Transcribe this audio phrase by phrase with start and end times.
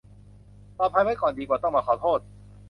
[0.77, 2.19] ปลอดภัยไว้ก่อนดีกว่าต้องมาขอโทษ